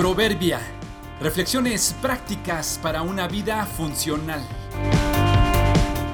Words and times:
Proverbia. 0.00 0.58
Reflexiones 1.20 1.94
prácticas 2.00 2.80
para 2.82 3.02
una 3.02 3.28
vida 3.28 3.66
funcional. 3.66 4.40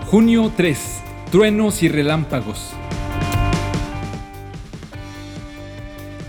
Junio 0.07 0.53
3. 0.57 1.03
Truenos 1.31 1.85
y 1.85 1.89
relámpagos. 1.89 2.73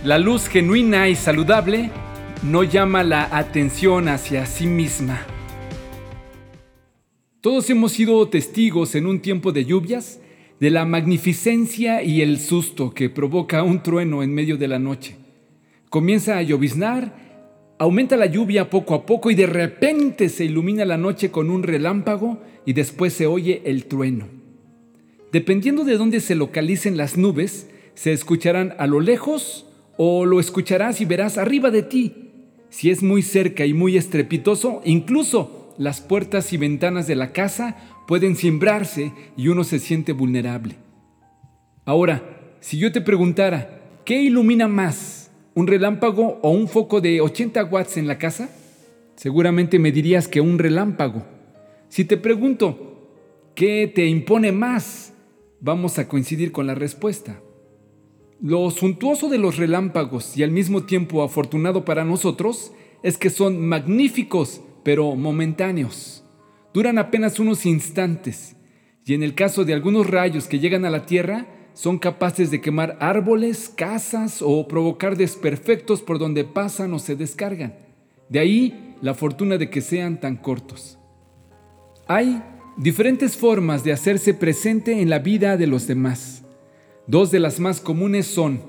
La 0.04 0.20
luz 0.20 0.48
genuina 0.48 1.08
y 1.08 1.16
saludable 1.16 1.90
no 2.44 2.62
llama 2.62 3.04
la 3.04 3.28
atención 3.36 4.08
hacia 4.08 4.46
sí 4.46 4.68
misma. 4.68 5.26
Todos 7.42 7.68
hemos 7.72 7.92
sido 7.92 8.30
testigos 8.30 8.94
en 8.94 9.08
un 9.08 9.20
tiempo 9.20 9.52
de 9.52 9.66
lluvias 9.66 10.20
de 10.60 10.70
la 10.70 10.86
magnificencia 10.86 12.04
y 12.04 12.22
el 12.22 12.40
susto 12.40 12.94
que 12.94 13.10
provoca 13.10 13.64
un 13.64 13.82
trueno 13.82 14.22
en 14.22 14.32
medio 14.32 14.58
de 14.58 14.68
la 14.68 14.78
noche. 14.78 15.18
Comienza 15.90 16.38
a 16.38 16.44
lloviznar, 16.44 17.27
aumenta 17.80 18.18
la 18.18 18.26
lluvia 18.26 18.70
poco 18.70 18.96
a 18.96 19.06
poco 19.06 19.32
y 19.32 19.36
de 19.36 19.46
repente 19.46 20.30
se 20.30 20.46
ilumina 20.46 20.86
la 20.86 20.98
noche 20.98 21.32
con 21.32 21.50
un 21.50 21.64
relámpago 21.64 22.42
y 22.66 22.74
después 22.74 23.14
se 23.14 23.28
oye 23.28 23.62
el 23.66 23.86
trueno. 23.86 24.28
Dependiendo 25.32 25.84
de 25.84 25.98
dónde 25.98 26.20
se 26.20 26.36
localicen 26.36 26.98
las 26.98 27.18
nubes, 27.18 27.70
se 27.94 28.14
escucharán 28.14 28.74
a 28.78 28.88
lo 28.88 29.00
lejos 29.00 29.66
o 29.98 30.26
lo 30.26 30.40
escucharás 30.40 31.02
y 31.02 31.06
verás 31.06 31.38
arriba 31.38 31.72
de 31.72 31.84
ti. 31.84 32.32
Si 32.70 32.90
es 32.90 33.04
muy 33.04 33.22
cerca 33.22 33.66
y 33.66 33.74
muy 33.74 33.98
estrepitoso, 33.98 34.82
incluso 34.86 35.74
las 35.78 36.02
puertas 36.02 36.54
y 36.54 36.58
ventanas 36.58 37.08
de 37.08 37.16
la 37.16 37.32
casa 37.32 37.76
pueden 38.08 38.36
cimbrarse 38.36 39.12
y 39.36 39.50
uno 39.50 39.64
se 39.64 39.80
siente 39.80 40.14
vulnerable. 40.14 40.76
Ahora, 41.86 42.56
si 42.60 42.78
yo 42.78 42.92
te 42.92 43.02
preguntara, 43.02 43.82
¿qué 44.06 44.22
ilumina 44.22 44.68
más? 44.68 45.17
Un 45.58 45.66
relámpago 45.66 46.38
o 46.44 46.52
un 46.52 46.68
foco 46.68 47.02
de 47.02 47.20
80 47.20 47.66
watts 47.66 47.98
en 47.98 48.06
la 48.06 48.20
casa? 48.20 48.48
Seguramente 49.16 49.80
me 49.80 49.92
dirías 49.92 50.28
que 50.28 50.40
un 50.40 50.60
relámpago. 50.60 51.26
Si 51.90 52.06
te 52.06 52.16
pregunto, 52.16 53.10
¿qué 53.56 53.92
te 53.92 54.06
impone 54.06 54.52
más? 54.52 55.16
Vamos 55.60 55.98
a 55.98 56.08
coincidir 56.08 56.52
con 56.52 56.68
la 56.68 56.76
respuesta. 56.76 57.42
Lo 58.40 58.70
suntuoso 58.70 59.30
de 59.30 59.40
los 59.40 59.58
relámpagos 59.58 60.38
y 60.38 60.44
al 60.44 60.52
mismo 60.52 60.84
tiempo 60.84 61.24
afortunado 61.24 61.86
para 61.86 62.06
nosotros 62.06 62.72
es 63.02 63.18
que 63.18 63.32
son 63.32 63.60
magníficos, 63.60 64.62
pero 64.84 65.16
momentáneos. 65.16 66.24
Duran 66.72 67.00
apenas 67.00 67.40
unos 67.40 67.66
instantes 67.66 68.56
y 69.06 69.16
en 69.16 69.24
el 69.24 69.34
caso 69.34 69.66
de 69.66 69.74
algunos 69.74 70.08
rayos 70.08 70.48
que 70.48 70.60
llegan 70.60 70.86
a 70.86 70.92
la 70.92 71.08
Tierra, 71.08 71.48
son 71.78 72.00
capaces 72.00 72.50
de 72.50 72.60
quemar 72.60 72.98
árboles, 73.00 73.70
casas 73.70 74.42
o 74.42 74.68
provocar 74.68 75.16
desperfectos 75.16 76.02
por 76.02 76.18
donde 76.18 76.44
pasan 76.44 76.92
o 76.92 76.98
se 76.98 77.16
descargan. 77.16 77.76
De 78.30 78.40
ahí 78.40 78.96
la 79.00 79.14
fortuna 79.14 79.60
de 79.60 79.70
que 79.70 79.82
sean 79.82 80.20
tan 80.20 80.38
cortos. 80.38 80.98
Hay 82.08 82.42
diferentes 82.78 83.38
formas 83.38 83.84
de 83.84 83.92
hacerse 83.92 84.34
presente 84.34 85.04
en 85.04 85.12
la 85.12 85.20
vida 85.20 85.56
de 85.56 85.68
los 85.68 85.86
demás. 85.86 86.44
Dos 87.06 87.30
de 87.30 87.40
las 87.40 87.60
más 87.60 87.80
comunes 87.80 88.26
son 88.26 88.64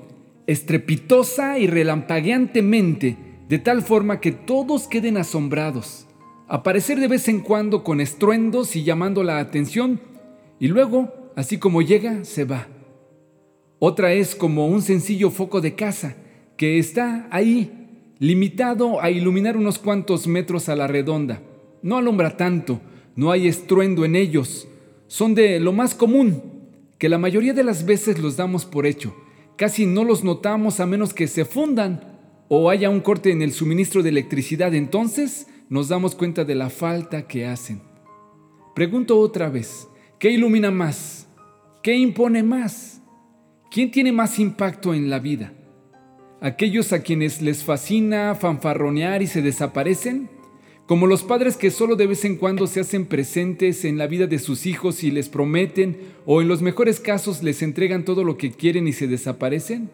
estrepitosa 0.45 1.57
y 1.57 1.65
relampagueantemente, 1.65 3.17
de 3.47 3.57
tal 3.57 3.81
forma 3.81 4.21
que 4.21 4.33
todos 4.33 4.87
queden 4.87 5.17
asombrados, 5.17 6.05
aparecer 6.47 6.99
de 6.99 7.07
vez 7.07 7.27
en 7.27 7.39
cuando 7.39 7.83
con 7.83 8.01
estruendos 8.01 8.75
y 8.75 8.83
llamando 8.83 9.23
la 9.23 9.39
atención, 9.39 9.99
y 10.59 10.67
luego, 10.67 11.11
así 11.35 11.57
como 11.57 11.81
llega, 11.81 12.23
se 12.23 12.45
va. 12.45 12.67
Otra 13.79 14.11
es 14.11 14.35
como 14.35 14.67
un 14.67 14.81
sencillo 14.81 15.31
foco 15.31 15.61
de 15.61 15.73
casa 15.73 16.17
que 16.57 16.77
está 16.77 17.27
ahí, 17.31 17.87
limitado 18.19 19.01
a 19.01 19.09
iluminar 19.09 19.55
unos 19.55 19.79
cuantos 19.79 20.27
metros 20.27 20.67
a 20.67 20.75
la 20.75 20.87
redonda. 20.87 21.41
No 21.81 21.97
alumbra 21.97 22.35
tanto, 22.35 22.81
no 23.15 23.31
hay 23.31 23.47
estruendo 23.47 24.03
en 24.03 24.17
ellos. 24.17 24.67
Son 25.07 25.33
de 25.33 25.61
lo 25.61 25.71
más 25.71 25.95
común, 25.95 26.43
que 26.97 27.07
la 27.07 27.17
mayoría 27.17 27.53
de 27.53 27.63
las 27.63 27.85
veces 27.85 28.19
los 28.19 28.35
damos 28.35 28.65
por 28.65 28.85
hecho. 28.85 29.15
Casi 29.55 29.85
no 29.85 30.03
los 30.03 30.25
notamos 30.25 30.81
a 30.81 30.85
menos 30.85 31.13
que 31.13 31.27
se 31.27 31.45
fundan 31.45 32.19
o 32.49 32.69
haya 32.69 32.89
un 32.89 32.99
corte 32.99 33.31
en 33.31 33.41
el 33.41 33.53
suministro 33.53 34.03
de 34.03 34.09
electricidad. 34.09 34.73
Entonces 34.75 35.47
nos 35.69 35.87
damos 35.87 36.15
cuenta 36.15 36.43
de 36.43 36.55
la 36.55 36.69
falta 36.69 37.27
que 37.27 37.45
hacen. 37.45 37.81
Pregunto 38.75 39.17
otra 39.17 39.49
vez, 39.49 39.87
¿qué 40.19 40.31
ilumina 40.31 40.71
más? 40.71 41.27
¿Qué 41.81 41.95
impone 41.95 42.43
más? 42.43 43.01
¿Quién 43.71 43.91
tiene 43.91 44.11
más 44.11 44.39
impacto 44.39 44.95
en 44.95 45.11
la 45.11 45.19
vida? 45.19 45.53
¿Aquellos 46.41 46.91
a 46.91 47.03
quienes 47.03 47.39
les 47.43 47.63
fascina 47.63 48.33
fanfarronear 48.33 49.21
y 49.21 49.27
se 49.27 49.43
desaparecen? 49.43 50.27
¿Como 50.87 51.05
los 51.05 51.21
padres 51.21 51.55
que 51.55 51.69
solo 51.69 51.95
de 51.95 52.07
vez 52.07 52.25
en 52.25 52.37
cuando 52.37 52.65
se 52.65 52.79
hacen 52.79 53.05
presentes 53.05 53.85
en 53.85 53.99
la 53.99 54.07
vida 54.07 54.25
de 54.25 54.39
sus 54.39 54.65
hijos 54.65 55.03
y 55.03 55.11
les 55.11 55.29
prometen 55.29 55.99
o 56.25 56.41
en 56.41 56.47
los 56.47 56.63
mejores 56.63 56.99
casos 56.99 57.43
les 57.43 57.61
entregan 57.61 58.05
todo 58.05 58.23
lo 58.23 58.37
que 58.37 58.49
quieren 58.51 58.87
y 58.87 58.93
se 58.93 59.07
desaparecen? 59.07 59.91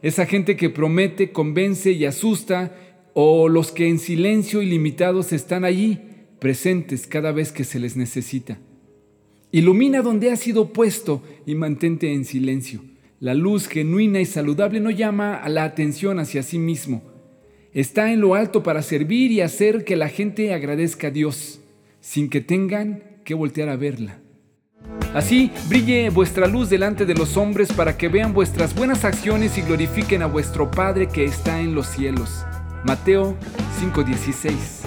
¿Esa 0.00 0.24
gente 0.24 0.56
que 0.56 0.70
promete, 0.70 1.32
convence 1.32 1.90
y 1.90 2.04
asusta 2.04 2.76
o 3.14 3.48
los 3.48 3.72
que 3.72 3.88
en 3.88 3.98
silencio 3.98 4.62
y 4.62 4.66
limitados 4.66 5.32
están 5.32 5.64
allí, 5.64 5.98
presentes 6.38 7.08
cada 7.08 7.32
vez 7.32 7.50
que 7.50 7.64
se 7.64 7.80
les 7.80 7.96
necesita? 7.96 8.60
Ilumina 9.50 10.02
donde 10.02 10.30
ha 10.30 10.36
sido 10.36 10.72
puesto 10.72 11.20
y 11.46 11.56
mantente 11.56 12.12
en 12.12 12.24
silencio. 12.24 12.80
La 13.20 13.34
luz 13.34 13.66
genuina 13.66 14.20
y 14.20 14.26
saludable 14.26 14.78
no 14.78 14.90
llama 14.90 15.34
a 15.34 15.48
la 15.48 15.64
atención 15.64 16.20
hacia 16.20 16.44
sí 16.44 16.60
mismo. 16.60 17.02
Está 17.72 18.12
en 18.12 18.20
lo 18.20 18.36
alto 18.36 18.62
para 18.62 18.80
servir 18.80 19.32
y 19.32 19.40
hacer 19.40 19.84
que 19.84 19.96
la 19.96 20.08
gente 20.08 20.54
agradezca 20.54 21.08
a 21.08 21.10
Dios, 21.10 21.60
sin 22.00 22.30
que 22.30 22.40
tengan 22.40 23.02
que 23.24 23.34
voltear 23.34 23.70
a 23.70 23.76
verla. 23.76 24.20
Así 25.14 25.50
brille 25.68 26.10
vuestra 26.10 26.46
luz 26.46 26.70
delante 26.70 27.06
de 27.06 27.14
los 27.14 27.36
hombres 27.36 27.72
para 27.72 27.96
que 27.96 28.08
vean 28.08 28.32
vuestras 28.32 28.72
buenas 28.72 29.04
acciones 29.04 29.58
y 29.58 29.62
glorifiquen 29.62 30.22
a 30.22 30.26
vuestro 30.26 30.70
Padre 30.70 31.08
que 31.08 31.24
está 31.24 31.60
en 31.60 31.74
los 31.74 31.88
cielos. 31.88 32.44
Mateo 32.84 33.36
5:16 33.80 34.77